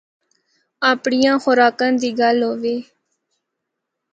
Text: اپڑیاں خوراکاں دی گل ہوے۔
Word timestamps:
اپڑیاں 0.89 1.35
خوراکاں 1.43 1.91
دی 1.99 2.09
گل 2.19 2.37
ہوے۔ 2.47 2.75